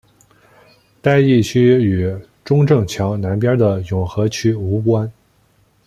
[0.99, 2.11] 该地区与
[2.43, 5.11] 中正桥南边的永和区无关。